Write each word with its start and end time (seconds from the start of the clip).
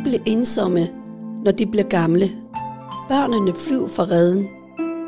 Mange 0.00 0.18
bliver 0.18 0.36
ensomme, 0.38 0.88
når 1.44 1.52
de 1.52 1.66
bliver 1.66 1.84
gamle. 1.84 2.30
Børnene 3.08 3.54
flyver 3.54 3.88
fra 3.88 4.02
redden. 4.02 4.48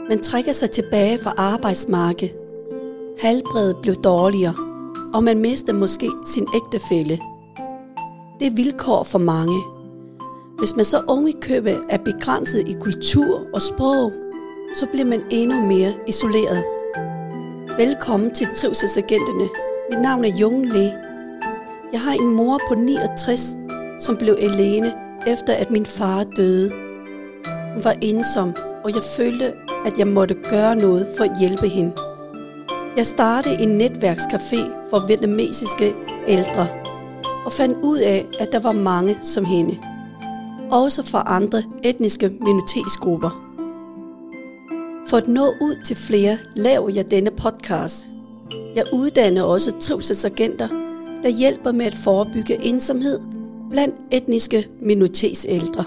Man 0.09 0.23
trækker 0.23 0.53
sig 0.53 0.71
tilbage 0.71 1.19
fra 1.19 1.35
arbejdsmarkedet. 1.37 2.35
Halbredet 3.21 3.77
blev 3.83 3.95
dårligere, 3.95 4.55
og 5.15 5.25
man 5.25 5.39
mister 5.39 5.73
måske 5.73 6.11
sin 6.27 6.47
ægtefælle. 6.55 7.19
Det 8.41 8.47
er 8.47 8.55
vilkår 8.55 9.03
for 9.05 9.19
mange. 9.19 9.61
Hvis 10.59 10.77
man 10.77 10.85
så 10.85 11.03
unge 11.09 11.33
købe 11.33 11.71
er 11.91 11.99
begrænset 11.99 12.69
i 12.69 12.73
kultur 12.81 13.47
og 13.55 13.63
sprog, 13.63 14.13
så 14.75 14.87
bliver 14.87 15.07
man 15.07 15.21
endnu 15.31 15.67
mere 15.67 15.93
isoleret. 16.09 16.65
Velkommen 17.79 18.35
til 18.35 18.49
Trivselsagenterne. 18.57 19.49
Mit 19.91 20.01
navn 20.01 20.25
er 20.25 20.37
Jung 20.37 20.67
Le. 20.67 20.93
Jeg 21.93 22.01
har 22.01 22.13
en 22.13 22.35
mor 22.37 22.61
på 22.69 22.75
69, 22.75 23.57
som 24.03 24.17
blev 24.17 24.37
alene 24.41 24.93
efter 25.27 25.53
at 25.53 25.71
min 25.71 25.87
far 25.87 26.25
døde. 26.25 26.71
Hun 27.75 27.85
var 27.85 27.95
ensom, 28.01 28.55
og 28.85 28.95
jeg 28.95 29.03
følte, 29.17 29.53
at 29.87 29.99
jeg 29.99 30.07
måtte 30.07 30.35
gøre 30.35 30.77
noget 30.77 31.09
for 31.17 31.25
at 31.25 31.39
hjælpe 31.41 31.69
hende. 31.69 31.93
Jeg 32.97 33.07
startede 33.07 33.63
en 33.63 33.81
netværkscafé 33.81 34.91
for 34.91 35.07
vietnamesiske 35.07 35.95
ældre, 36.29 36.69
og 37.45 37.53
fandt 37.53 37.79
ud 37.83 37.99
af, 37.99 38.27
at 38.39 38.53
der 38.53 38.61
var 38.61 38.73
mange 38.73 39.17
som 39.23 39.45
hende. 39.45 39.79
Også 40.71 41.03
fra 41.07 41.23
andre 41.27 41.63
etniske 41.83 42.29
minoritetsgrupper. 42.29 43.49
For 45.09 45.17
at 45.17 45.29
nå 45.29 45.47
ud 45.47 45.85
til 45.85 45.97
flere, 45.97 46.39
laver 46.57 46.89
jeg 46.89 47.11
denne 47.11 47.31
podcast. 47.31 48.09
Jeg 48.77 48.85
uddanner 48.93 49.43
også 49.43 49.73
trivselsagenter, 49.81 50.69
der 51.23 51.29
hjælper 51.29 51.73
med 51.73 51.87
at 51.87 51.95
forebygge 51.95 52.63
ensomhed 52.63 53.19
blandt 53.73 53.95
etniske 54.11 54.69
minoritetsældre. 54.81 55.85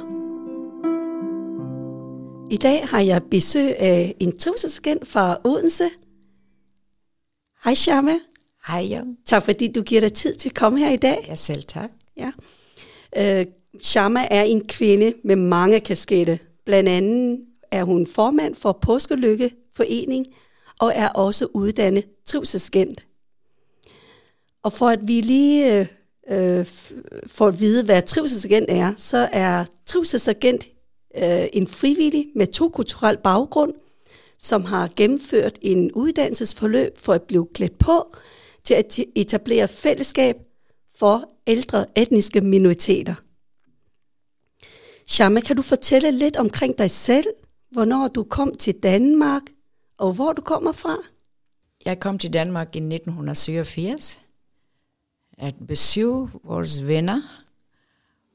I 2.52 2.58
dag 2.58 2.88
har 2.88 3.02
jeg 3.02 3.24
besøg 3.32 3.80
af 3.80 4.16
en 4.20 4.38
trivselsagent 4.38 5.08
fra 5.08 5.38
Odense. 5.44 5.90
Hej 7.64 7.74
Shama. 7.74 8.14
Hej 8.68 8.80
Jan. 8.80 9.18
Tak 9.26 9.44
fordi 9.44 9.72
du 9.72 9.82
giver 9.82 10.02
dig 10.02 10.14
tid 10.14 10.36
til 10.36 10.50
at 10.50 10.56
komme 10.56 10.80
her 10.80 10.92
i 10.92 10.98
dag. 10.98 11.26
Ja, 11.28 11.36
selv 11.36 11.64
tak. 11.64 11.92
Ja. 12.18 12.32
Øh, 13.18 13.46
Shama 13.82 14.28
er 14.32 14.44
en 14.44 14.68
kvinde 14.68 15.14
med 15.24 15.36
mange 15.36 15.80
kasketter. 15.80 16.38
Blandt 16.66 16.90
andet 16.90 17.40
er 17.72 17.84
hun 17.84 18.08
formand 18.08 18.56
for 18.56 18.72
Påskelykke 18.82 19.52
Forening 19.74 20.26
og 20.80 20.92
er 20.96 21.10
også 21.10 21.48
uddannet 21.54 22.06
trivselsagent. 22.26 23.06
Og 24.64 24.74
for 24.74 24.88
at 24.88 25.08
vi 25.08 25.22
lige 25.22 25.88
øh, 26.32 26.66
for 27.28 27.48
at 27.48 27.60
vide, 27.60 27.86
hvad 27.86 28.02
trivselsagent 28.02 28.66
er, 28.70 28.94
så 28.98 29.30
er 29.32 29.66
trivselsagent 29.86 30.68
øh, 31.18 31.46
en 31.54 31.68
frivillig 31.68 32.26
med 32.36 32.48
to 32.48 32.70
kulturel 32.70 33.18
baggrund, 33.18 33.74
som 34.40 34.66
har 34.66 34.90
gennemført 34.96 35.60
en 35.62 35.92
uddannelsesforløb 35.92 36.98
for 36.98 37.14
at 37.14 37.22
blive 37.22 37.48
klædt 37.54 37.78
på 37.78 38.16
til 38.64 38.74
at 38.74 39.00
etablere 39.16 39.68
fællesskab 39.68 40.36
for 41.00 41.30
ældre 41.48 41.86
etniske 41.98 42.42
minoriteter. 42.42 43.16
Shama, 45.08 45.40
kan 45.40 45.56
du 45.56 45.62
fortælle 45.62 46.12
lidt 46.12 46.38
omkring 46.38 46.78
dig 46.78 46.92
selv, 46.92 47.28
hvornår 47.72 48.08
du 48.08 48.24
kom 48.24 48.56
til 48.56 48.74
Danmark, 48.74 49.42
og 49.98 50.14
hvor 50.14 50.34
du 50.34 50.42
kommer 50.42 50.72
fra? 50.72 50.98
Jeg 51.86 52.00
kom 52.00 52.20
til 52.20 52.34
Danmark 52.34 52.76
i 52.76 52.80
1987 52.80 54.22
at 55.38 55.56
besøge 55.68 56.30
vores 56.44 56.88
venner. 56.88 57.22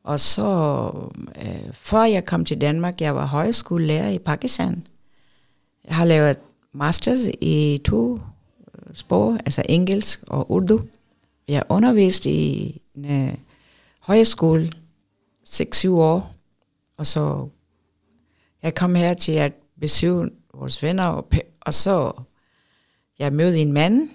Og 0.04 0.20
så, 0.20 0.90
øh, 1.36 1.72
før 1.72 2.02
jeg 2.02 2.24
kom 2.24 2.44
til 2.44 2.60
Danmark, 2.60 3.00
jeg 3.00 3.14
var 3.14 3.26
højskolelærer 3.26 4.10
i 4.10 4.18
Pakistan. 4.18 4.86
Jeg 5.84 5.96
har 5.96 6.04
lavet 6.04 6.38
masters 6.72 7.18
i 7.40 7.80
to 7.84 8.14
øh, 8.14 8.94
sprog, 8.94 9.34
altså 9.34 9.62
engelsk 9.68 10.22
og 10.26 10.50
urdu. 10.50 10.80
Jeg 11.48 11.62
underviste 11.68 12.30
i 12.30 12.82
en 12.94 13.28
øh, 13.28 13.34
højskole 14.00 14.72
6-7 15.48 15.90
år, 15.90 16.34
og 16.96 17.06
så 17.06 17.48
jeg 18.62 18.74
kom 18.74 18.94
her 18.94 19.14
til 19.14 19.32
at 19.32 19.52
besøge 19.80 20.30
vores 20.54 20.82
venner, 20.82 21.04
og, 21.04 21.26
og 21.60 21.74
så 21.74 22.12
jeg 23.18 23.32
mødte 23.32 23.58
en 23.58 23.72
mand, 23.72 24.08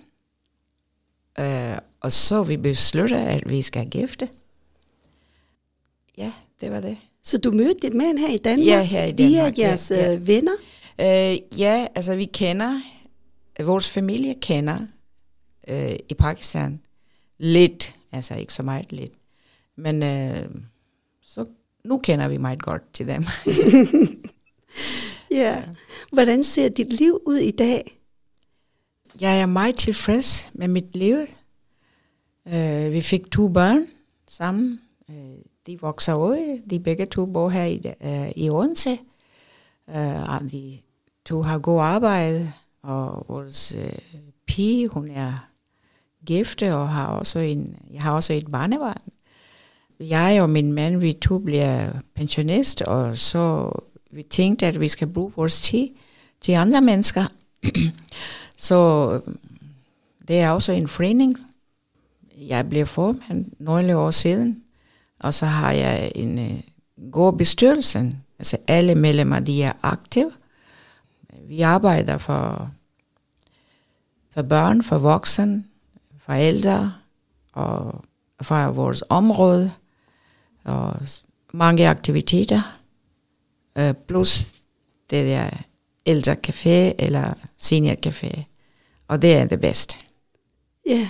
øh, 1.40 1.78
og 2.06 2.12
så 2.12 2.44
vi 2.44 2.58
besluttede, 2.58 3.28
at 3.28 3.50
vi 3.50 3.62
skal 3.62 3.90
gifte. 3.90 4.30
Ja, 6.18 6.34
det 6.62 6.72
var 6.72 6.80
det. 6.80 6.98
Så 7.24 7.38
du 7.38 7.52
mødte 7.52 7.88
dit 7.88 7.94
mand 7.94 8.20
her 8.20 8.34
i 8.34 8.38
Danmark? 8.38 8.68
Ja, 8.68 8.84
her 8.84 9.04
i 9.04 9.12
Danmark. 9.12 9.58
Via 9.58 9.68
jeres 9.68 9.92
ja, 9.92 10.12
ja. 10.12 10.18
venner? 10.22 10.52
Øh, 11.00 11.60
ja, 11.60 11.88
altså 11.96 12.16
vi 12.16 12.26
kender, 12.26 12.82
vores 13.64 13.92
familie 13.92 14.36
kender 14.42 14.78
øh, 15.68 15.96
i 16.10 16.14
Pakistan 16.14 16.82
lidt, 17.38 17.94
altså 18.12 18.36
ikke 18.36 18.54
så 18.54 18.64
meget 18.64 18.92
lidt, 18.92 19.14
men 19.76 20.04
øh, 20.04 20.50
så 21.24 21.46
nu 21.84 21.98
kender 21.98 22.28
vi 22.28 22.38
meget 22.38 22.62
godt 22.62 22.94
til 22.94 23.08
dem. 23.08 23.24
ja. 25.42 25.64
Hvordan 26.12 26.44
ser 26.44 26.70
dit 26.70 26.94
liv 26.94 27.22
ud 27.26 27.38
i 27.38 27.52
dag? 27.52 28.02
Jeg 29.22 29.42
er 29.42 29.46
meget 29.46 29.76
tilfreds 29.76 30.50
med 30.54 30.68
mit 30.68 30.96
liv. 30.96 31.18
Uh, 32.46 32.94
vi 32.94 33.02
fik 33.02 33.32
to 33.32 33.48
børn 33.48 33.86
sammen. 34.28 34.80
Uh, 35.08 35.16
de 35.68 35.82
vokser 35.82 36.14
ud. 36.14 36.62
De 36.70 36.80
begge 36.80 37.06
to 37.06 37.26
bor 37.26 37.50
her 37.50 37.64
i, 37.64 37.82
uh, 38.02 38.32
i 38.36 38.50
Odense. 38.50 38.98
Uh, 39.88 40.52
de 40.52 40.78
to 41.26 41.42
har 41.42 41.60
god 41.60 41.82
arbejde, 41.82 42.54
og 42.82 43.26
vores 43.28 43.76
uh, 43.78 44.20
pige, 44.48 44.88
hun 44.88 45.12
er 45.12 45.50
gifte, 46.26 46.76
og 46.76 46.90
har 46.90 47.08
også 47.08 47.40
en, 47.40 47.76
jeg 47.92 48.02
har 48.02 48.12
også 48.12 48.34
et 48.34 48.52
barnebarn. 48.52 49.02
Jeg 50.00 50.42
og 50.42 50.50
min 50.50 50.74
mand, 50.74 50.98
vi 50.98 51.14
to 51.14 51.40
bliver 51.40 51.90
pensionist, 52.16 52.82
og 52.82 53.18
så 53.18 53.72
vi 54.12 54.24
tænkte, 54.24 54.66
at 54.66 54.80
vi 54.80 54.88
skal 54.88 55.08
bruge 55.08 55.32
vores 55.36 55.62
tid 55.62 55.88
til 56.42 56.52
andre 56.52 56.82
mennesker. 56.82 57.26
så 58.68 59.22
det 60.28 60.40
er 60.40 60.50
også 60.50 60.72
en 60.72 60.88
forening, 60.88 61.38
jeg 62.38 62.70
blev 62.70 62.88
formand 62.88 63.52
nogle 63.60 63.98
år 63.98 64.12
siden, 64.12 64.64
og 65.20 65.34
så 65.34 65.46
har 65.46 65.72
jeg 65.72 66.12
en 66.16 66.40
uh, 66.40 67.12
god 67.12 67.34
bestyrelse. 67.34 68.16
Altså 68.40 68.58
alle 68.68 68.96
medlemmer, 68.96 69.40
de 69.40 69.64
er 69.64 69.74
aktive. 69.82 70.32
Vi 71.48 71.62
arbejder 71.62 72.18
for, 72.18 72.72
for 74.34 74.42
børn, 74.42 74.84
for 74.84 74.98
voksne, 74.98 75.64
for 76.20 76.34
ældre 76.34 76.94
og 77.54 78.04
for 78.42 78.66
vores 78.66 79.04
område 79.10 79.72
og 80.64 80.96
mange 81.54 81.90
aktiviteter. 81.90 82.80
Uh, 83.80 83.92
plus 84.08 84.54
det 85.10 85.26
der 85.26 85.50
ældre 86.06 86.36
café 86.48 86.96
eller 87.00 87.34
senior 87.58 87.96
café. 88.08 88.44
Og 89.08 89.22
det 89.22 89.38
er 89.38 89.46
det 89.46 89.62
bedste. 89.62 89.98
Ja. 90.86 90.92
Yeah. 90.92 91.08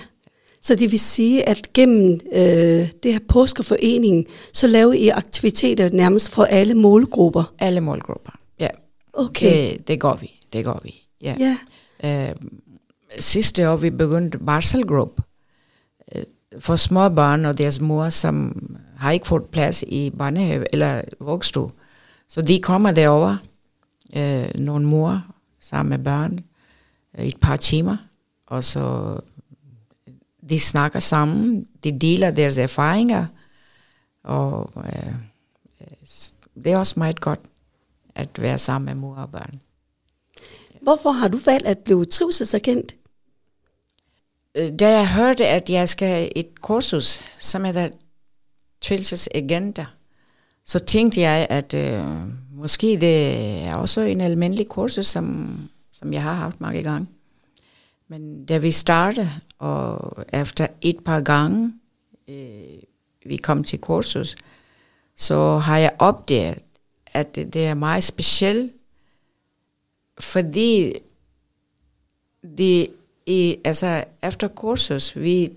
Så 0.60 0.74
det 0.74 0.92
vil 0.92 1.00
sige, 1.00 1.48
at 1.48 1.72
gennem 1.72 2.20
øh, 2.32 2.88
det 3.02 3.12
her 3.12 3.18
påskeforeningen, 3.28 4.26
så 4.52 4.66
laver 4.66 4.92
I 4.92 5.08
aktiviteter 5.08 5.90
nærmest 5.90 6.30
for 6.30 6.44
alle 6.44 6.74
målgrupper? 6.74 7.54
Alle 7.58 7.80
målgrupper, 7.80 8.32
ja. 8.60 8.68
Okay. 9.12 9.70
Det, 9.70 9.88
det 9.88 10.00
går 10.00 10.14
vi, 10.14 10.40
det 10.52 10.64
går 10.64 10.80
vi, 10.84 10.94
ja. 11.22 11.36
ja. 11.38 11.56
Øh, 12.04 12.34
sidste 13.18 13.70
år 13.70 13.76
vi 13.76 13.90
begyndte 13.90 14.38
barselgruppe 14.38 15.22
øh, 16.14 16.22
for 16.58 16.76
små 16.76 17.08
børn 17.08 17.44
og 17.44 17.58
deres 17.58 17.80
mor, 17.80 18.08
som 18.08 18.62
har 18.96 19.10
ikke 19.10 19.26
fået 19.26 19.44
plads 19.44 19.84
i 19.86 20.10
barnehave 20.10 20.64
eller 20.72 21.02
vugstue. 21.20 21.70
Så 22.28 22.42
de 22.42 22.60
kommer 22.62 22.90
derover, 22.90 23.36
øh, 24.16 24.48
nogle 24.54 24.86
mor 24.86 25.22
sammen 25.60 25.90
med 25.90 26.04
børn, 26.04 26.40
øh, 27.18 27.26
et 27.26 27.36
par 27.40 27.56
timer, 27.56 27.96
og 28.46 28.64
så 28.64 29.16
de 30.48 30.60
snakker 30.60 31.00
sammen, 31.00 31.66
de 31.84 31.98
deler 31.98 32.30
deres 32.30 32.58
erfaringer, 32.58 33.26
og 34.22 34.72
øh, 34.76 35.14
det 36.64 36.72
er 36.72 36.78
også 36.78 36.94
meget 36.96 37.20
godt 37.20 37.40
at 38.14 38.42
være 38.42 38.58
sammen 38.58 38.84
med 38.84 38.94
mor 38.94 39.14
og 39.16 39.30
børn. 39.30 39.60
Hvorfor 40.82 41.10
har 41.10 41.28
du 41.28 41.38
valgt 41.46 41.66
at 41.66 41.78
blive 41.78 42.04
trivselsagent? 42.04 42.94
Da 44.54 44.90
jeg 44.90 45.14
hørte, 45.14 45.46
at 45.46 45.70
jeg 45.70 45.88
skal 45.88 46.32
et 46.36 46.60
kursus, 46.60 47.06
som 47.38 47.64
hedder 47.64 47.88
trivselsagenter, 48.80 49.84
så 50.64 50.78
tænkte 50.78 51.20
jeg, 51.20 51.46
at 51.50 51.74
øh, 51.74 52.04
måske 52.52 52.86
det 52.86 53.26
er 53.64 53.74
også 53.74 54.00
en 54.00 54.20
almindelig 54.20 54.68
kursus, 54.68 55.06
som, 55.06 55.56
som 55.92 56.12
jeg 56.12 56.22
har 56.22 56.32
haft 56.32 56.60
mange 56.60 56.82
gange. 56.82 57.06
Men 58.08 58.44
da 58.46 58.58
vi 58.58 58.70
startede, 58.70 59.30
og 59.58 60.24
efter 60.32 60.66
et 60.80 61.04
par 61.04 61.20
gange, 61.20 61.72
øh, 62.28 62.82
vi 63.26 63.36
kom 63.36 63.64
til 63.64 63.80
kursus, 63.80 64.36
så 65.16 65.58
har 65.58 65.78
jeg 65.78 65.96
opdaget, 65.98 66.58
at 67.06 67.34
det, 67.36 67.52
det 67.52 67.66
er 67.66 67.74
meget 67.74 68.04
specielt, 68.04 68.72
fordi 70.18 70.92
det 72.58 72.88
i, 73.26 73.56
altså 73.64 74.04
efter 74.22 74.48
kursus, 74.48 75.16
vi, 75.16 75.52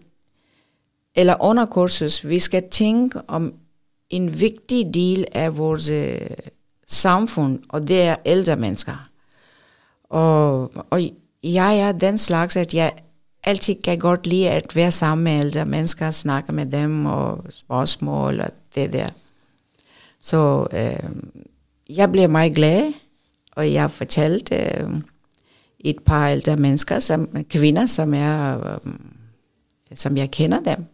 eller 1.15 1.35
under 1.41 1.65
kursus, 1.65 2.27
vi 2.27 2.39
skal 2.39 2.69
tænke 2.69 3.21
om 3.27 3.53
en 4.09 4.39
vigtig 4.39 4.93
del 4.93 5.25
af 5.31 5.57
vores 5.57 5.89
øh, 5.89 6.29
samfund, 6.87 7.59
og 7.69 7.87
det 7.87 8.01
er 8.01 8.15
ældre 8.25 8.55
mennesker. 8.55 9.09
Og, 10.03 10.71
og 10.89 11.01
jeg 11.44 11.80
er 11.80 11.91
den 11.91 12.18
slags, 12.18 12.57
at 12.57 12.74
jeg 12.74 12.94
altid 13.44 13.75
kan 13.83 14.00
godt 14.00 14.27
lide 14.27 14.50
at 14.50 14.75
være 14.75 14.91
sammen 14.91 15.24
med 15.24 15.39
ældre 15.39 15.65
mennesker, 15.65 16.12
snakke 16.12 16.51
med 16.51 16.65
dem 16.65 17.06
og 17.06 17.45
spørgsmål 17.50 18.39
og 18.39 18.50
det 18.75 18.94
der. 18.94 19.09
Så 20.21 20.68
øh, 20.74 21.09
jeg 21.89 22.12
blev 22.12 22.30
meget 22.30 22.56
glad, 22.56 22.94
og 23.51 23.74
jeg 23.74 23.91
fortalte 23.91 24.56
øh, 24.56 24.89
et 25.80 26.00
par 26.06 26.30
ældre 26.30 26.57
mennesker, 26.57 27.00
som, 27.00 27.45
kvinder, 27.50 27.85
som, 27.85 28.13
er, 28.13 28.57
øh, 28.74 28.94
som 29.94 30.18
jeg 30.18 30.31
kender 30.31 30.59
dem. 30.59 30.85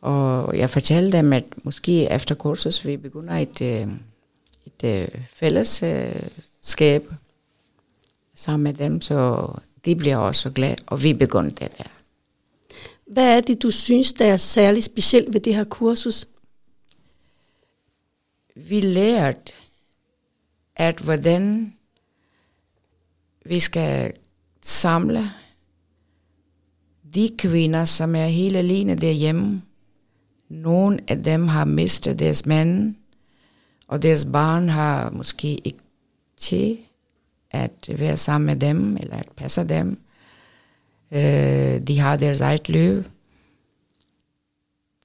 Og 0.00 0.58
jeg 0.58 0.70
fortalte 0.70 1.18
dem, 1.18 1.32
at 1.32 1.44
måske 1.62 2.10
efter 2.10 2.34
kursus 2.34 2.86
vi 2.86 2.96
begynder 2.96 3.34
et, 3.34 3.60
øh, 3.62 3.88
et 4.66 4.84
øh, 4.84 5.08
fællesskab 5.32 7.10
sammen 8.42 8.64
med 8.64 8.74
dem, 8.74 9.00
så 9.00 9.48
de 9.84 9.96
bliver 9.96 10.16
også 10.16 10.50
glade, 10.50 10.76
og 10.86 11.02
vi 11.02 11.12
begyndte 11.12 11.64
det 11.64 11.78
der. 11.78 11.90
Hvad 13.06 13.36
er 13.36 13.40
det, 13.40 13.62
du 13.62 13.70
synes, 13.70 14.12
der 14.12 14.26
er 14.26 14.36
særligt 14.36 14.84
specielt 14.84 15.32
ved 15.32 15.40
det 15.40 15.54
her 15.54 15.64
kursus? 15.64 16.26
Vi 18.54 18.80
lærte, 18.80 19.52
at 20.76 20.98
hvordan 20.98 21.72
vi 23.44 23.60
skal 23.60 24.12
samle 24.62 25.30
de 27.14 27.30
kvinder, 27.38 27.84
som 27.84 28.14
er 28.14 28.26
helt 28.26 28.56
alene 28.56 28.94
derhjemme. 28.94 29.62
Nogle 30.48 30.98
af 31.08 31.22
dem 31.22 31.48
har 31.48 31.64
mistet 31.64 32.18
deres 32.18 32.46
mænd, 32.46 32.94
og 33.86 34.02
deres 34.02 34.26
barn 34.32 34.68
har 34.68 35.10
måske 35.10 35.54
ikke 35.54 35.80
til 36.36 36.78
at 37.52 37.90
være 37.98 38.16
sammen 38.16 38.46
med 38.46 38.56
dem, 38.56 38.96
eller 38.96 39.16
at 39.16 39.28
passe 39.36 39.64
dem. 39.64 39.98
Uh, 41.10 41.18
de 41.86 41.98
har 41.98 42.16
deres 42.16 42.40
eget 42.40 42.68
liv. 42.68 43.04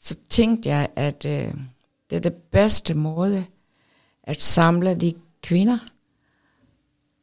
Så 0.02 0.16
tænkte 0.30 0.70
jeg, 0.70 0.90
at 0.96 1.26
uh, 1.26 1.62
det 2.10 2.16
er 2.16 2.20
det 2.20 2.34
bedste 2.34 2.94
måde 2.94 3.46
at 4.24 4.42
samle 4.42 4.96
de 4.96 5.14
kvinder, 5.42 5.78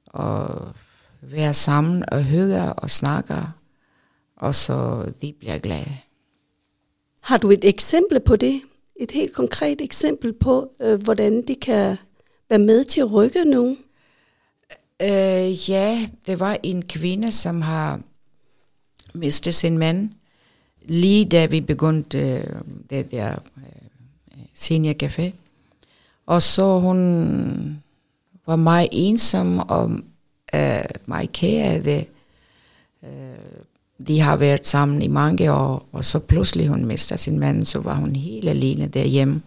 og 0.06 0.72
være 1.20 1.54
sammen 1.54 2.04
og 2.08 2.24
hygge 2.24 2.72
og 2.72 2.90
snakke, 2.90 3.34
og 4.36 4.54
så 4.54 5.06
de 5.22 5.32
bliver 5.32 5.58
glade. 5.58 5.96
Har 7.20 7.38
du 7.38 7.50
et 7.50 7.64
eksempel 7.64 8.20
på 8.20 8.36
det? 8.36 8.62
Et 8.96 9.10
helt 9.10 9.32
konkret 9.32 9.80
eksempel 9.80 10.32
på, 10.32 10.70
øh, 10.80 11.02
hvordan 11.02 11.42
de 11.46 11.54
kan 11.54 11.96
være 12.48 12.58
med 12.58 12.84
til 12.84 13.00
at 13.00 13.12
rykke 13.12 13.44
nogen? 13.44 13.78
Øh, 15.02 15.70
ja, 15.70 16.08
det 16.26 16.40
var 16.40 16.58
en 16.62 16.84
kvinde, 16.84 17.32
som 17.32 17.62
har 17.62 18.00
mistet 19.14 19.54
sin 19.54 19.78
mand, 19.78 20.10
lige 20.82 21.24
da 21.24 21.46
vi 21.46 21.60
begyndte 21.60 22.18
øh, 22.18 22.44
det 22.90 23.10
der 23.10 23.32
øh, 23.56 24.42
senior 24.54 24.94
café. 25.02 25.34
Og 26.26 26.42
så 26.42 26.80
hun 26.80 27.82
var 28.46 28.56
meget 28.56 28.88
ensom 28.92 29.58
og 29.58 29.90
øh, 30.54 30.84
meget 31.06 31.32
kære 31.32 31.64
af 31.64 31.82
det. 31.82 32.06
Øh, 33.02 34.08
de 34.08 34.20
har 34.20 34.36
været 34.36 34.66
sammen 34.66 35.02
i 35.02 35.08
mange 35.08 35.52
år, 35.52 35.88
og 35.92 36.04
så 36.04 36.18
pludselig 36.18 36.68
hun 36.68 36.84
mister 36.84 37.16
sin 37.16 37.38
mand, 37.38 37.64
så 37.64 37.78
var 37.78 37.94
hun 37.94 38.16
helt 38.16 38.48
alene 38.48 38.86
derhjemme. 38.86 39.42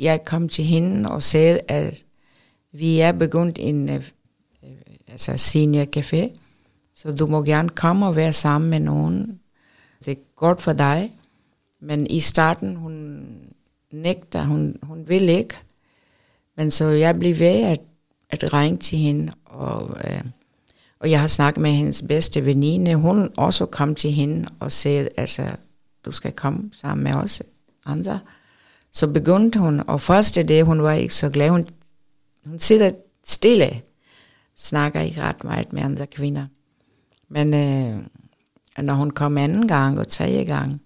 Jeg 0.00 0.24
kom 0.24 0.48
til 0.48 0.64
hende 0.64 1.10
og 1.10 1.22
sagde, 1.22 1.60
at 1.68 2.04
vi 2.72 3.00
er 3.00 3.12
begyndt 3.12 3.58
en 3.60 3.88
øh, 3.88 4.04
altså 5.10 5.36
senior 5.36 5.84
café, 5.96 6.38
så 6.94 7.12
du 7.12 7.26
må 7.26 7.42
gerne 7.42 7.68
komme 7.68 8.06
og 8.06 8.16
være 8.16 8.32
sammen 8.32 8.70
med 8.70 8.80
nogen. 8.80 9.40
Det 10.04 10.10
er 10.10 10.22
godt 10.36 10.62
for 10.62 10.72
dig. 10.72 11.12
Men 11.80 12.06
i 12.06 12.20
starten, 12.20 12.76
hun 12.76 13.26
nægter, 13.92 14.44
hun, 14.44 14.76
hun 14.82 15.08
vil 15.08 15.28
ikke. 15.28 15.54
Men 16.56 16.70
så 16.70 16.84
jeg 16.84 17.18
blev 17.18 17.38
ved 17.38 17.62
at, 17.62 17.80
at 18.30 18.52
ringe 18.52 18.78
til 18.78 18.98
hende, 18.98 19.32
og, 19.44 19.96
øh, 20.04 20.24
og 21.00 21.10
jeg 21.10 21.20
har 21.20 21.26
snakket 21.26 21.62
med 21.62 21.70
hendes 21.70 22.02
bedste 22.02 22.44
veninde. 22.44 22.94
Hun 22.94 23.30
også 23.36 23.66
kom 23.66 23.94
til 23.94 24.12
hende 24.12 24.48
og 24.60 24.72
sagde, 24.72 25.08
altså, 25.16 25.50
du 26.04 26.12
skal 26.12 26.32
komme 26.32 26.70
sammen 26.72 27.04
med 27.04 27.14
os 27.14 27.42
andre. 27.86 28.20
Så 28.92 29.06
begyndte 29.06 29.58
hun, 29.58 29.82
og 29.86 30.00
første 30.00 30.42
det, 30.42 30.64
hun 30.64 30.82
var 30.82 30.92
ikke 30.92 31.14
så 31.14 31.30
glad. 31.30 31.50
Hun, 31.50 31.66
hun 32.46 32.58
sidder 32.58 32.90
stille 33.24 33.82
snakker 34.58 35.00
ikke 35.00 35.22
ret 35.22 35.44
meget 35.44 35.72
med 35.72 35.82
andre 35.82 36.06
kvinder. 36.06 36.46
Men 37.28 37.54
øh, 37.54 38.02
når 38.84 38.94
hun 38.94 39.10
kom 39.10 39.38
anden 39.38 39.68
gang 39.68 39.98
og 39.98 40.08
tredje 40.08 40.44
gang, 40.44 40.80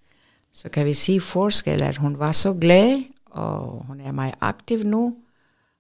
så 0.53 0.69
kan 0.69 0.87
vi 0.87 0.95
sige 0.95 1.21
forskel, 1.21 1.83
at 1.83 1.97
hun 1.97 2.19
var 2.19 2.33
så 2.33 2.55
glad, 2.55 2.99
og 3.27 3.85
hun 3.87 4.01
er 4.01 4.13
meget 4.13 4.35
aktiv 4.41 4.83
nu. 4.85 5.15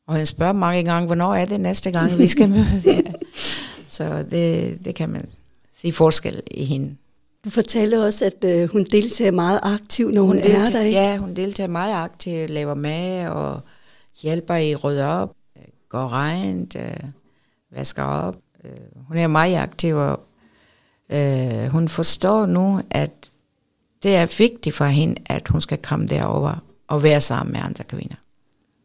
Og 0.06 0.16
hun 0.16 0.26
spørger 0.26 0.52
mange 0.52 0.84
gange, 0.84 1.06
hvornår 1.06 1.34
er 1.34 1.44
det 1.44 1.60
næste 1.60 1.90
gang, 1.90 2.18
vi 2.18 2.26
skal 2.26 2.48
møde 2.48 2.82
Ja. 2.86 3.00
Så 3.86 4.24
det, 4.30 4.78
det 4.84 4.94
kan 4.94 5.08
man 5.08 5.28
sige 5.72 5.92
forskel 5.92 6.42
i 6.50 6.64
hende. 6.64 6.96
Du 7.44 7.50
fortæller 7.50 8.04
også, 8.04 8.24
at 8.24 8.44
øh, 8.44 8.68
hun 8.68 8.84
deltager 8.84 9.30
meget 9.30 9.60
aktivt, 9.62 10.14
når 10.14 10.22
hun, 10.22 10.28
hun 10.28 10.36
deltager, 10.36 10.66
er 10.66 10.70
der, 10.70 10.80
ikke? 10.80 10.98
Ja, 10.98 11.16
hun 11.16 11.34
deltager 11.34 11.68
meget 11.68 11.94
aktivt, 11.94 12.50
laver 12.50 12.74
mad 12.74 13.28
og 13.28 13.60
hjælper 14.22 14.54
i 14.54 14.74
rydde 14.74 15.06
op, 15.06 15.36
går 15.88 16.12
rent, 16.12 16.76
øh, 16.76 16.96
vasker 17.72 18.02
op. 18.02 18.36
Øh, 18.64 18.70
hun 19.08 19.16
er 19.16 19.26
meget 19.26 19.56
aktiv, 19.56 19.96
og 19.96 20.20
øh, 21.12 21.66
hun 21.66 21.88
forstår 21.88 22.46
nu, 22.46 22.80
at 22.90 23.10
det 24.02 24.16
er 24.16 24.36
vigtigt 24.38 24.76
for 24.76 24.84
hende, 24.84 25.22
at 25.26 25.48
hun 25.48 25.60
skal 25.60 25.78
komme 25.78 26.06
derover 26.06 26.54
og 26.88 27.02
være 27.02 27.20
sammen 27.20 27.52
med 27.52 27.60
andre 27.64 27.84
kvinder. 27.84 28.16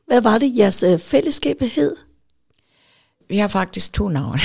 Hvad 0.07 0.21
var 0.21 0.37
det, 0.37 0.57
jeres 0.57 0.83
øh, 0.83 0.99
fællesskab 0.99 1.61
hed? 1.61 1.95
Vi 3.29 3.37
har 3.37 3.47
faktisk 3.47 3.93
to 3.93 4.09
navne. 4.09 4.39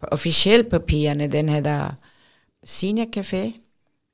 På 0.00 0.06
officielt 0.06 0.70
papirerne, 0.70 1.28
den 1.28 1.48
hedder 1.48 1.90
Senior 2.64 3.06
Café, 3.16 3.52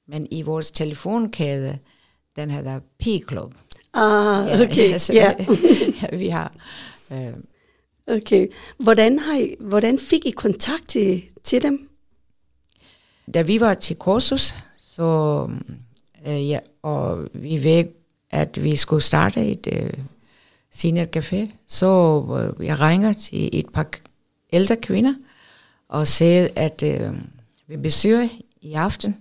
men 0.09 0.27
i 0.31 0.43
vores 0.43 0.71
telefonkæde, 0.71 1.79
den 2.37 2.51
hedder 2.51 2.81
P-Club. 3.03 3.53
Ah, 3.95 4.61
okay. 4.61 4.89
Ja, 4.91 4.99
så 4.99 5.13
ja. 5.13 5.35
vi, 5.39 6.17
vi 6.25 6.29
har 6.29 6.53
øh, 7.13 7.33
Okay. 8.09 8.49
Hvordan, 8.79 9.19
har 9.19 9.39
I, 9.39 9.55
hvordan 9.61 9.99
fik 9.99 10.27
I 10.27 10.31
kontakt 10.31 10.89
til, 10.89 11.23
til 11.45 11.63
dem? 11.63 11.89
Da 13.35 13.43
vi 13.43 13.61
var 13.61 13.75
til 13.75 13.97
kursus, 13.97 14.55
så, 14.79 15.51
øh, 16.27 16.49
ja, 16.49 16.59
og 16.83 17.29
vi 17.35 17.65
ved, 17.65 17.85
at 18.31 18.63
vi 18.63 18.77
skulle 18.77 19.03
starte 19.03 19.47
et 19.47 19.69
øh, 19.73 19.93
senior 20.71 21.07
café, 21.17 21.51
så 21.67 22.23
øh, 22.61 22.67
jeg 22.67 22.81
ringer 22.81 23.13
til 23.13 23.51
et 23.53 23.69
par 23.69 23.91
ældre 24.53 24.77
kvinder 24.77 25.15
og 25.89 26.07
siger, 26.07 26.49
at 26.57 26.83
øh, 26.83 27.13
vi 27.67 27.77
besøger 27.77 28.29
i 28.61 28.73
aften. 28.73 29.17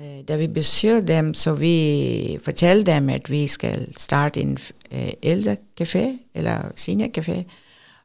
Øh, 0.00 0.20
da 0.28 0.36
vi 0.36 0.46
besøger 0.46 1.00
dem, 1.00 1.34
så 1.34 1.52
vi 1.52 2.38
fortæller 2.42 2.84
dem, 2.84 3.08
at 3.10 3.30
vi 3.30 3.46
skal 3.46 3.94
starte 3.96 4.40
en 4.40 4.58
øh, 4.92 5.12
ældre 5.22 5.56
café, 5.80 6.06
eller 6.34 6.72
senior 6.76 7.08
café, 7.18 7.44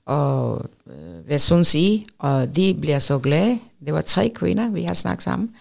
og 0.05 0.65
øh, 0.87 1.25
hvad 1.25 1.39
synes 1.39 1.75
I? 1.75 2.07
Og 2.19 2.55
de 2.55 2.77
bliver 2.81 2.99
så 2.99 3.19
glade. 3.19 3.59
Det 3.85 3.93
var 3.93 4.01
tre 4.01 4.29
kvinder, 4.35 4.71
vi 4.71 4.83
har 4.83 4.93
snakket 4.93 5.23
sammen. 5.23 5.55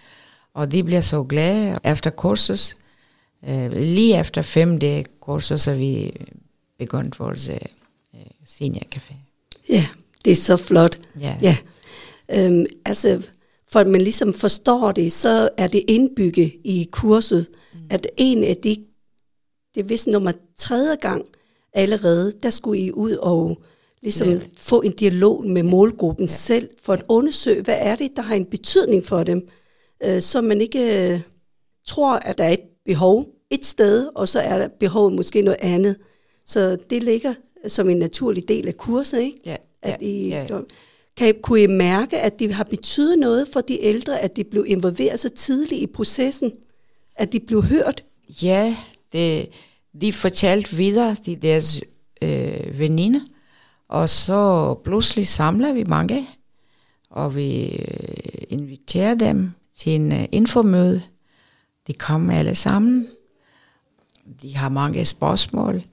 Og 0.53 0.71
de 0.71 0.83
bliver 0.83 1.01
så 1.01 1.23
glade 1.23 1.79
efter 1.83 2.09
kursus. 2.09 2.77
Øh, 3.49 3.71
lige 3.71 4.19
efter 4.19 4.41
fem 4.41 4.79
dage 4.79 5.05
kursus, 5.19 5.61
så 5.61 5.73
vi 5.73 6.13
begyndt 6.79 7.19
vores 7.19 7.49
øh, 7.49 7.57
seniorcafé. 8.45 9.13
Ja, 9.69 9.85
det 10.25 10.31
er 10.31 10.35
så 10.35 10.57
flot. 10.57 10.97
Ja. 11.19 11.37
ja. 11.41 11.57
Øhm, 12.31 12.65
altså, 12.85 13.21
for 13.71 13.79
at 13.79 13.87
man 13.87 14.01
ligesom 14.01 14.33
forstår 14.33 14.91
det, 14.91 15.11
så 15.11 15.49
er 15.57 15.67
det 15.67 15.83
indbygget 15.87 16.53
i 16.63 16.89
kurset, 16.91 17.47
mm. 17.73 17.79
at 17.89 18.07
en 18.17 18.43
af 18.43 18.57
de, 18.57 18.77
det 19.75 19.81
er 19.81 19.87
vist 19.87 20.07
nummer 20.07 20.31
tredje 20.57 20.95
gang 20.95 21.25
allerede, 21.73 22.33
der 22.43 22.49
skulle 22.49 22.79
I 22.79 22.91
ud 22.91 23.11
og 23.11 23.61
ligesom 24.01 24.29
ja. 24.29 24.39
få 24.57 24.81
en 24.81 24.91
dialog 24.91 25.45
med 25.47 25.63
målgruppen 25.63 26.25
ja. 26.25 26.31
selv, 26.31 26.69
for 26.81 26.93
at 26.93 27.05
undersøge, 27.07 27.61
hvad 27.61 27.77
er 27.79 27.95
det, 27.95 28.11
der 28.15 28.21
har 28.21 28.35
en 28.35 28.45
betydning 28.45 29.05
for 29.05 29.23
dem, 29.23 29.47
øh, 30.03 30.21
så 30.21 30.41
man 30.41 30.61
ikke 30.61 31.13
øh, 31.13 31.19
tror, 31.87 32.13
at 32.13 32.37
der 32.37 32.43
er 32.43 32.51
et 32.51 32.59
behov 32.85 33.35
et 33.49 33.65
sted, 33.65 34.09
og 34.15 34.27
så 34.27 34.39
er 34.39 34.57
der 34.57 34.67
behovet 34.67 35.13
måske 35.13 35.41
noget 35.41 35.57
andet. 35.61 35.97
Så 36.45 36.77
det 36.89 37.03
ligger 37.03 37.33
som 37.67 37.89
en 37.89 37.97
naturlig 37.97 38.47
del 38.47 38.67
af 38.67 38.77
kurset, 38.77 39.19
ikke? 39.19 39.39
Ja, 39.45 39.55
At 39.81 40.01
ja, 40.01 40.07
I, 40.07 40.27
ja. 40.29 40.47
Kan 41.17 41.29
I, 41.29 41.31
kunne 41.43 41.61
I 41.61 41.67
mærke, 41.67 42.19
at 42.19 42.39
det 42.39 42.53
har 42.53 42.63
betydet 42.63 43.19
noget 43.19 43.47
for 43.47 43.61
de 43.61 43.81
ældre, 43.81 44.19
at 44.19 44.35
de 44.35 44.43
blev 44.43 44.65
involveret 44.67 45.19
så 45.19 45.29
tidligt 45.29 45.81
i 45.81 45.87
processen? 45.87 46.51
At 47.15 47.33
de 47.33 47.39
blev 47.39 47.63
hørt? 47.63 48.03
Ja, 48.43 48.75
det, 49.13 49.49
de 50.01 50.13
fortalte 50.13 50.75
videre 50.75 51.15
til 51.15 51.41
deres 51.41 51.81
øh, 52.21 52.79
veninder, 52.79 53.19
og 53.89 54.09
så 54.09 54.73
pludselig 54.83 55.27
samler 55.27 55.73
vi 55.73 55.83
mange, 55.83 56.27
og 57.09 57.35
vi 57.35 57.65
øh, 57.65 58.43
inviterer 58.47 59.15
dem 59.15 59.51
til 59.77 59.95
en 59.95 60.11
øh, 60.11 60.25
infomøde. 60.31 61.01
De 61.87 61.93
kommer 61.93 62.33
alle 62.33 62.55
sammen. 62.55 63.07
De 64.41 64.55
har 64.55 64.69
mange 64.69 65.05
spørgsmål. 65.05 65.83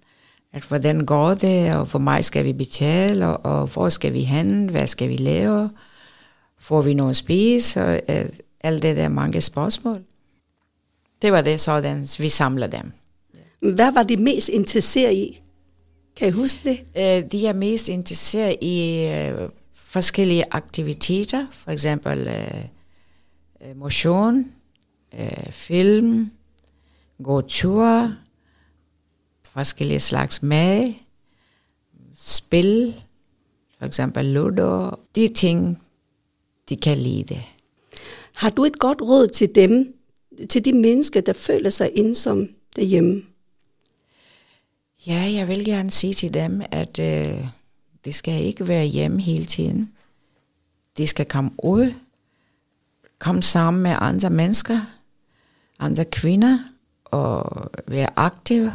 At 0.52 0.62
hvordan 0.62 1.06
går 1.06 1.34
det, 1.34 1.76
og 1.76 1.84
hvor 1.84 2.00
meget 2.00 2.24
skal 2.24 2.44
vi 2.44 2.52
betale, 2.52 3.26
og, 3.26 3.60
og 3.60 3.66
hvor 3.66 3.88
skal 3.88 4.12
vi 4.12 4.22
hen, 4.22 4.68
hvad 4.68 4.86
skal 4.86 5.08
vi 5.08 5.16
lave, 5.16 5.70
får 6.58 6.82
vi 6.82 6.94
noget 6.94 7.10
at 7.10 7.16
spise, 7.16 7.84
og 7.84 8.00
at, 8.10 8.40
alt 8.60 8.82
det 8.82 8.96
der 8.96 9.08
mange 9.08 9.40
spørgsmål. 9.40 10.04
Det 11.22 11.32
var 11.32 11.40
det 11.40 11.60
sådan, 11.60 12.06
vi 12.18 12.28
samler 12.28 12.66
dem. 12.66 12.92
Hvad 13.74 13.92
var 13.92 14.02
de 14.02 14.16
mest 14.16 14.48
interesseret 14.48 15.14
i? 15.14 15.42
Kan 16.16 16.28
I 16.28 16.30
huske 16.30 16.60
det? 16.64 16.84
Øh, 16.96 17.32
de 17.32 17.46
er 17.46 17.52
mest 17.52 17.88
interesseret 17.88 18.56
i 18.60 19.06
øh, 19.06 19.48
forskellige 19.74 20.44
aktiviteter, 20.50 21.46
for 21.52 21.70
eksempel 21.70 22.18
øh, 22.28 22.64
øh, 23.68 23.76
motion, 23.76 24.52
øh, 25.14 25.52
film, 25.52 26.30
gå 27.22 27.40
tur, 27.40 28.14
forskellige 29.44 30.00
slags 30.00 30.42
mad, 30.42 30.92
spil, 32.14 32.94
for 33.78 33.86
eksempel 33.86 34.24
ludo, 34.24 34.90
de 35.16 35.28
ting, 35.28 35.82
de 36.68 36.76
kan 36.76 36.98
lide. 36.98 37.42
Har 38.34 38.50
du 38.50 38.64
et 38.64 38.78
godt 38.78 39.02
råd 39.02 39.28
til 39.28 39.54
dem, 39.54 39.94
til 40.50 40.64
de 40.64 40.72
mennesker, 40.72 41.20
der 41.20 41.32
føler 41.32 41.70
sig 41.70 41.90
ensom 41.94 42.48
derhjemme? 42.76 43.22
Ja, 45.06 45.30
jeg 45.34 45.48
vil 45.48 45.64
gerne 45.64 45.90
sige 45.90 46.14
til 46.14 46.34
dem, 46.34 46.62
at 46.70 46.98
øh, 46.98 47.46
det 48.04 48.14
skal 48.14 48.44
ikke 48.44 48.68
være 48.68 48.84
hjemme 48.84 49.20
hele 49.20 49.44
tiden. 49.44 49.92
De 50.96 51.06
skal 51.06 51.26
komme 51.26 51.50
ud, 51.62 51.92
komme 53.18 53.42
sammen 53.42 53.82
med 53.82 53.94
andre 53.98 54.30
mennesker, 54.30 54.78
andre 55.78 56.04
kvinder, 56.04 56.58
og 57.04 57.70
være 57.86 58.08
aktive, 58.16 58.72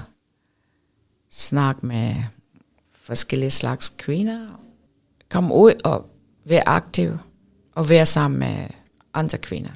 snakke 1.29 1.86
med 1.86 2.15
forskellige 2.93 3.51
slags 3.51 3.93
kvinder, 3.98 4.62
komme 5.29 5.53
ud 5.53 5.74
og 5.84 6.05
være 6.46 6.67
aktiv, 6.67 7.17
og 7.75 7.89
være 7.89 8.05
sammen 8.05 8.39
med 8.39 8.67
andre 9.13 9.38
kvinder. 9.38 9.72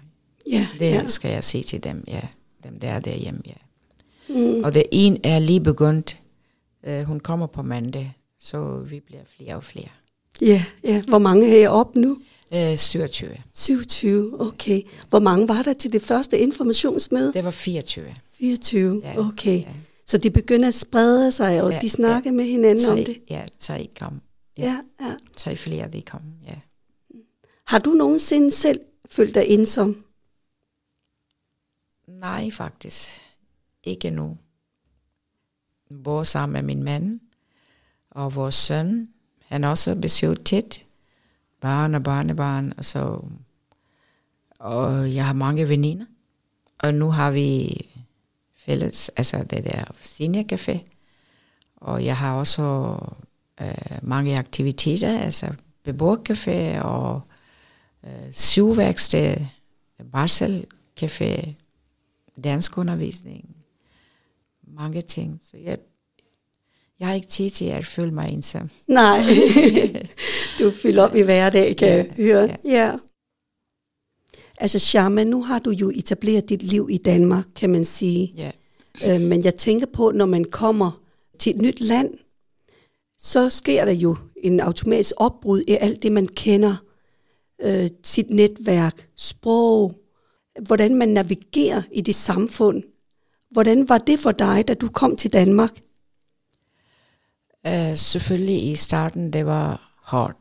Ja, 0.52 0.68
Det 0.80 0.92
ja. 0.92 1.08
skal 1.08 1.32
jeg 1.32 1.44
sige 1.44 1.64
til 1.64 1.84
dem, 1.84 2.04
ja. 2.08 2.22
Dem 2.64 2.80
der 2.80 2.90
er 2.90 3.00
derhjemme, 3.00 3.42
ja. 3.46 3.54
Mm. 4.30 4.64
Og 4.64 4.74
det 4.74 4.84
en 4.92 5.18
er 5.24 5.40
lige 5.40 5.62
begyndt. 5.62 6.21
Uh, 6.88 7.02
hun 7.04 7.20
kommer 7.20 7.48
på 7.48 7.62
mandag, 7.62 8.14
så 8.38 8.78
vi 8.80 9.00
bliver 9.00 9.24
flere 9.26 9.56
og 9.56 9.64
flere. 9.64 9.90
ja, 10.42 10.66
ja. 10.84 11.02
Hvor 11.08 11.18
mange 11.20 11.58
er 11.58 11.64
I 11.64 11.68
op 11.68 11.96
nu? 11.96 12.18
Uh, 12.56 12.76
27. 12.78 13.30
27, 13.54 14.42
okay. 14.42 14.82
Hvor 15.10 15.20
mange 15.20 15.48
var 15.48 15.62
der 15.62 15.74
til 15.74 15.92
det 15.94 16.02
første 16.02 16.38
informationsmøde? 16.40 17.34
Det 17.34 17.44
var 17.44 17.52
24. 17.52 18.06
24, 18.32 19.02
Ja, 19.04 19.18
okay. 19.20 19.60
Ja. 19.62 19.74
Så 20.06 20.18
de 20.18 20.32
begynder 20.32 20.68
at 20.68 20.74
sprede 20.74 21.32
sig, 21.32 21.64
og 21.64 21.72
Ja, 21.72 21.80
de 21.80 21.90
snakker 21.90 22.32
ja. 22.32 22.36
med 22.36 22.46
hinanden 22.46 22.90
om 22.90 22.96
Tre, 22.98 23.04
det? 23.04 23.18
ja, 23.30 23.46
tre 23.60 23.90
kom. 24.00 24.22
Ja. 24.58 24.64
Ja, 24.64 25.06
ja. 25.06 25.16
Tre 25.38 25.56
flere, 25.56 25.88
de 25.88 26.02
kom, 26.02 26.22
ja. 26.48 26.56
Har 27.68 27.80
du 27.80 27.90
nogensinde 27.90 28.52
selv 28.52 28.80
følt 29.10 29.36
dig 29.36 29.46
ensom? 29.48 30.04
Nej, 32.08 32.52
faktisk. 32.52 33.10
Ikke 33.84 34.10
nu. 34.10 34.38
Bor 36.04 36.24
sammen 36.24 36.54
med 36.54 36.76
min 36.76 36.84
mand 36.84 37.20
og 38.12 38.36
vores 38.36 38.56
søn. 38.56 39.10
Han 39.46 39.64
også 39.64 39.96
besøger 39.96 40.36
tit. 40.46 40.86
Barn 41.62 41.96
og 41.96 42.04
barnebarn. 42.04 42.74
Og, 42.78 42.86
så, 42.86 43.22
og 44.60 45.16
jeg 45.16 45.26
har 45.26 45.34
mange 45.34 45.70
veninder. 45.70 46.06
Og 46.80 46.94
nu 46.94 47.12
har 47.12 47.32
vi 47.32 47.78
fælles, 48.56 49.10
altså 49.10 49.44
det 49.44 49.64
der 49.64 49.84
seniorcafé. 50.00 50.80
Og 51.76 52.06
jeg 52.06 52.18
har 52.18 52.36
også 52.36 52.98
øh, 53.62 53.98
mange 54.02 54.38
aktiviteter, 54.38 55.20
altså 55.20 55.54
beboercafé 55.88 56.82
og 56.82 57.22
øh, 58.04 58.32
syvværksted, 58.32 59.38
barselcafé, 60.16 61.54
danskundervisning, 62.44 63.56
mange 64.68 65.02
ting. 65.02 65.40
Så 65.42 65.58
jeg, 65.58 65.78
jeg 67.00 67.08
har 67.08 67.16
ikke 67.16 67.28
tid 67.28 67.50
til 67.50 67.66
at 67.66 67.86
føle 67.86 68.12
mig 68.12 68.30
ensom. 68.32 68.70
Nej, 68.88 69.20
du 70.60 70.72
fylder 70.72 71.04
op 71.04 71.16
i 71.16 71.22
hverdag, 71.22 71.76
kan 71.78 71.88
Ja, 71.88 71.96
jeg 71.96 72.14
høre. 72.16 72.44
ja. 72.50 72.56
Ja. 72.66 72.92
Altså, 74.58 74.80
Sharma, 74.80 75.24
nu 75.24 75.44
har 75.44 75.60
du 75.60 75.70
jo 75.70 75.90
etableret 75.96 76.50
dit 76.50 76.64
liv 76.64 76.88
i 76.92 76.98
Danmark, 76.98 77.46
kan 77.56 77.70
man 77.70 77.86
sige. 77.86 78.34
Ja. 78.38 78.52
Øh, 79.16 79.22
men 79.22 79.44
jeg 79.46 79.56
tænker 79.56 79.86
på, 79.86 80.12
når 80.12 80.26
man 80.26 80.44
kommer 80.46 81.02
til 81.40 81.56
et 81.56 81.62
nyt 81.62 81.80
land, 81.80 82.14
så 83.20 83.50
sker 83.50 83.86
der 83.86 83.92
jo 83.92 84.16
en 84.44 84.60
automatisk 84.60 85.12
opbrud 85.18 85.62
i 85.68 85.72
alt 85.80 86.04
det, 86.04 86.12
man 86.12 86.28
kender. 86.28 86.76
Øh, 87.62 87.90
sit 88.04 88.30
netværk, 88.30 89.08
sprog, 89.16 89.94
hvordan 90.62 90.96
man 90.96 91.10
navigerer 91.10 91.82
i 91.92 92.02
det 92.02 92.16
samfund. 92.16 92.84
Hvordan 93.52 93.90
var 93.90 93.98
det 93.98 94.20
for 94.20 94.32
dig, 94.32 94.68
da 94.68 94.74
du 94.74 94.90
kom 94.90 95.16
til 95.16 95.34
Danmark? 95.34 95.72
Uh, 97.68 97.98
selvfølgelig 97.98 98.72
i 98.72 98.76
starten, 98.76 99.34
det 99.34 99.46
var 99.46 99.94
hårdt. 100.04 100.38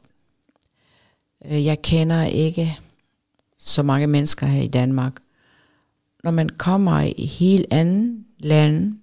Uh, 1.45 1.65
jeg 1.65 1.83
kender 1.83 2.25
ikke 2.25 2.79
så 3.59 3.83
mange 3.83 4.07
mennesker 4.07 4.47
her 4.47 4.63
i 4.63 4.69
Danmark. 4.69 5.13
Når 6.25 6.31
man 6.31 6.49
kommer 6.49 7.01
i 7.01 7.27
helt 7.27 7.67
anden 7.71 8.27
land, 8.39 9.01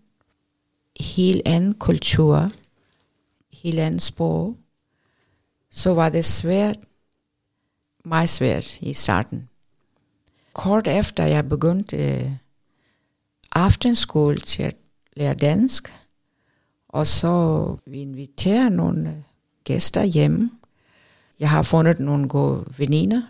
helt 0.99 1.41
anden 1.45 1.73
kultur, 1.73 2.51
helt 3.51 3.79
anden 3.79 3.99
sprog, 3.99 4.57
så 5.69 5.93
var 5.93 6.09
det 6.09 6.25
svært, 6.25 6.77
meget 8.05 8.29
svært 8.29 8.81
i 8.81 8.93
starten. 8.93 9.49
Kort 10.53 10.87
efter 10.87 11.23
jeg 11.23 11.49
begyndte 11.49 11.97
uh, 11.97 12.31
aftenskole 13.57 14.39
til 14.39 14.63
at 14.63 14.75
lære 15.15 15.33
dansk, 15.33 15.93
og 16.89 17.07
så 17.07 17.75
vi 17.85 18.01
inviterer 18.01 18.69
nogle 18.69 19.23
gæster 19.63 20.03
hjemme. 20.03 20.51
Jeg 21.39 21.49
har 21.49 21.63
fundet 21.63 21.99
nogle 21.99 22.29
gode 22.29 22.65
veninder. 22.77 23.21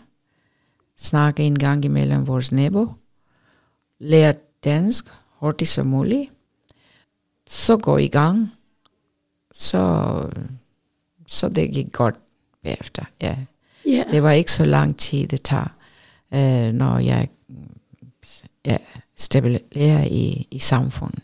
Snakke 0.95 1.43
en 1.43 1.59
gang 1.59 1.85
imellem 1.85 2.27
vores 2.27 2.51
nabo. 2.51 2.87
Lære 3.99 4.33
dansk 4.63 5.05
hurtigt 5.39 5.69
som 5.69 5.87
muligt. 5.87 6.31
Så 7.47 7.77
går 7.77 7.97
i 7.97 8.07
gang. 8.07 8.51
Så, 9.51 10.23
så 11.27 11.49
det 11.49 11.71
gik 11.71 11.91
godt 11.91 12.15
bagefter. 12.63 13.05
Ja. 13.21 13.37
Ja, 13.85 14.03
Det 14.11 14.23
var 14.23 14.31
ikke 14.31 14.51
så 14.51 14.65
lang 14.65 14.97
tid, 14.97 15.27
det 15.27 15.43
tager, 15.43 15.77
øh, 16.33 16.73
når 16.73 16.99
jeg 16.99 17.29
ja, 18.65 18.77
stabiliserer 19.17 20.03
i, 20.03 20.47
i 20.51 20.59
samfundet. 20.59 21.19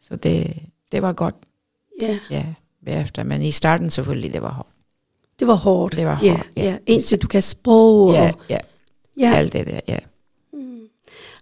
Så 0.00 0.16
det, 0.16 0.56
det 0.92 1.02
var 1.02 1.12
godt. 1.12 1.34
ja. 2.00 2.18
Ja, 2.30 2.46
bagefter. 2.84 3.22
Men 3.24 3.42
i 3.42 3.50
starten 3.50 3.90
selvfølgelig, 3.90 4.32
det 4.32 4.42
var 4.42 4.52
hårdt. 4.52 4.68
Det 5.38 5.46
var 5.46 5.54
hårdt. 5.54 5.96
Det 5.96 6.06
var 6.06 6.20
ja, 6.22 6.30
hårdt, 6.30 6.50
ja. 6.56 6.62
ja. 6.64 6.78
Indtil 6.86 7.18
du 7.22 7.26
kan 7.26 7.42
sprog. 7.42 8.12
Ja, 8.12 8.32
ja, 8.48 8.58
ja. 9.20 9.34
alt 9.34 9.52
det 9.52 9.66
der, 9.66 9.80
ja. 9.88 9.98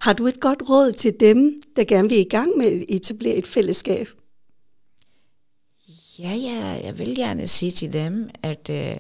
Har 0.01 0.13
du 0.13 0.27
et 0.27 0.41
godt 0.41 0.63
råd 0.71 0.93
til 0.93 1.15
dem, 1.21 1.63
der 1.77 1.85
gerne 1.85 2.09
vil 2.09 2.19
i 2.19 2.29
gang 2.31 2.59
med 2.59 2.67
at 2.67 2.85
etablere 2.89 3.35
et 3.35 3.47
fællesskab? 3.47 4.09
Ja, 6.19 6.35
ja, 6.35 6.81
jeg 6.85 6.99
vil 6.99 7.17
gerne 7.17 7.47
sige 7.47 7.71
til 7.71 7.93
dem, 7.93 8.31
at 8.43 8.71
øh, 8.71 8.97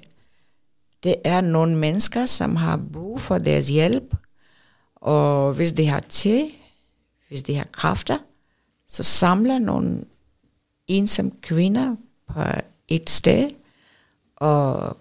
det 1.05 1.15
er 1.25 1.41
nogle 1.41 1.77
mennesker, 1.77 2.27
som 2.27 2.57
har 2.57 2.81
brug 2.93 3.21
for 3.21 3.39
deres 3.39 3.69
hjælp, 3.69 4.15
og 4.95 5.55
hvis 5.55 5.73
de 5.73 5.87
har 5.87 6.01
til, 6.01 6.45
hvis 7.33 7.43
de 7.43 7.55
har 7.55 7.67
kræfter, 7.73 8.19
så 8.89 9.03
samler 9.03 9.59
nogle 9.59 10.05
ensomme 10.87 11.33
kvinder 11.43 11.97
på 12.29 12.41
et 12.89 13.11
sted, 13.11 13.51
og 14.37 14.97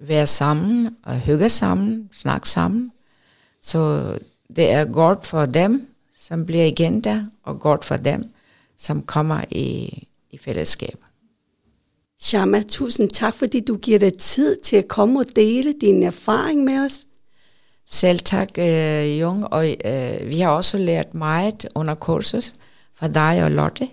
være 0.00 0.26
sammen, 0.26 0.96
og 1.02 1.20
hygge 1.20 1.48
sammen, 1.48 2.08
snakke 2.12 2.48
sammen. 2.48 2.92
Så 3.62 4.12
det 4.56 4.70
er 4.70 4.84
godt 4.84 5.26
for 5.26 5.46
dem, 5.46 5.88
som 6.14 6.46
bliver 6.46 6.64
igen 6.64 7.00
der, 7.00 7.24
og 7.42 7.60
godt 7.60 7.84
for 7.84 7.96
dem, 7.96 8.30
som 8.76 9.02
kommer 9.02 9.44
i, 9.50 9.98
i 10.30 10.38
fællesskab. 10.38 11.04
Shama, 12.18 12.62
tusind 12.62 13.10
tak, 13.10 13.34
fordi 13.34 13.60
du 13.60 13.76
giver 13.76 13.98
dig 13.98 14.18
tid 14.18 14.56
til 14.56 14.76
at 14.76 14.88
komme 14.88 15.20
og 15.20 15.26
dele 15.36 15.74
din 15.80 16.02
erfaring 16.02 16.64
med 16.64 16.78
os. 16.84 17.06
Selv 17.86 18.18
tak, 18.18 18.48
øh, 18.58 19.20
Jung, 19.20 19.52
og 19.52 19.68
øh, 19.84 20.28
vi 20.28 20.40
har 20.40 20.50
også 20.50 20.78
lært 20.78 21.14
meget 21.14 21.68
under 21.74 21.94
kurset 21.94 22.54
fra 22.94 23.08
dig 23.08 23.44
og 23.44 23.50
Lotte. 23.50 23.88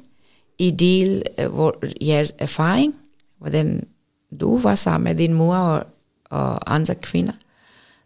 I 0.58 0.72
del 0.72 1.24
øh, 1.40 1.48
hvor, 1.48 1.76
jeres 2.02 2.34
erfaring, 2.40 2.96
hvordan 3.38 3.88
du 4.40 4.58
var 4.58 4.76
sammen 4.76 5.04
med 5.04 5.16
din 5.16 5.34
mor 5.34 5.56
og, 5.56 5.86
og 6.30 6.74
andre 6.74 6.96
kvinder. 6.96 7.34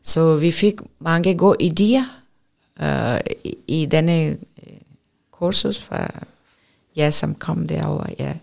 Så 0.01 0.35
vi 0.35 0.51
fik 0.51 0.75
mange 0.99 1.37
gode 1.37 1.57
idéer 1.63 2.05
øh, 2.83 3.19
i, 3.43 3.57
i 3.67 3.85
denne 3.85 4.27
øh, 4.27 4.77
kursus 5.31 5.81
fra 5.81 6.09
jer, 6.97 7.09
som 7.09 7.35
kom 7.35 7.67
derover. 7.67 8.05
Ja. 8.19 8.33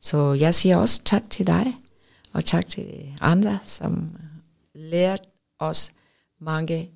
Så 0.00 0.32
jeg 0.32 0.54
siger 0.54 0.76
også 0.76 1.00
tak 1.04 1.22
til 1.30 1.46
dig, 1.46 1.66
og 2.32 2.44
tak 2.44 2.66
til 2.66 2.86
andre, 3.20 3.58
som 3.62 4.10
lærte 4.74 5.24
os 5.58 5.92
mange 6.44 6.90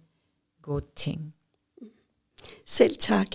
gode 0.63 0.85
ting. 0.97 1.35
Selv 2.67 2.97
tak. 2.97 3.27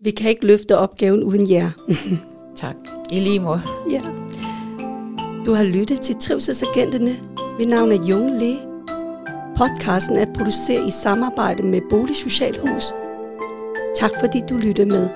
Vi 0.00 0.10
kan 0.10 0.30
ikke 0.30 0.46
løfte 0.46 0.78
opgaven 0.78 1.22
uden 1.22 1.50
jer. 1.50 1.70
tak. 2.62 2.76
I 3.12 3.20
lige 3.20 3.40
måde. 3.40 3.62
Ja. 3.90 4.02
Du 5.46 5.52
har 5.52 5.64
lyttet 5.64 6.00
til 6.00 6.16
Trivselsagenterne. 6.20 7.16
Mit 7.58 7.68
navn 7.68 7.92
er 7.92 8.04
Jung 8.04 8.30
Le. 8.30 8.56
Podcasten 9.56 10.16
er 10.16 10.32
produceret 10.34 10.88
i 10.88 10.90
samarbejde 10.90 11.62
med 11.62 11.80
Bolig 11.90 12.16
Socialhus. 12.16 12.84
Tak 13.96 14.10
fordi 14.20 14.40
du 14.48 14.56
lyttede 14.56 14.88
med. 14.88 15.08